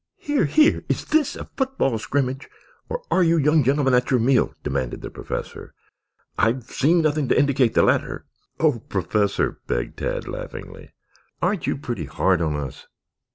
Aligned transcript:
"Here, 0.17 0.45
here! 0.45 0.83
Is 0.89 1.05
this 1.05 1.35
a 1.35 1.51
football 1.55 1.99
scrimmage 1.99 2.49
or 2.89 3.03
are 3.11 3.21
you 3.21 3.37
young 3.37 3.63
gentlemen 3.63 3.93
at 3.93 4.09
your 4.09 4.19
meal?" 4.19 4.55
demanded 4.63 5.01
the 5.03 5.11
Professor. 5.11 5.75
"I've 6.39 6.63
seen 6.63 7.03
nothing 7.03 7.27
to 7.27 7.37
indicate 7.37 7.75
the 7.75 7.83
latter." 7.83 8.25
"Oh, 8.59 8.79
Professor," 8.89 9.59
begged 9.67 9.99
Tad 9.99 10.27
laughingly. 10.27 10.89
"Aren't 11.39 11.67
you 11.67 11.77
pretty 11.77 12.05
hard 12.05 12.41
on 12.41 12.55
us?" 12.55 12.87